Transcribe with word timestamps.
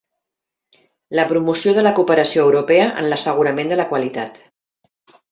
La 1.17 1.25
promoció 1.31 1.73
de 1.77 1.83
la 1.87 1.91
cooperació 1.99 2.45
europea 2.45 2.87
en 3.01 3.09
l'assegurament 3.11 3.69
de 3.73 3.77
la 3.83 3.85
qualitat 3.93 4.41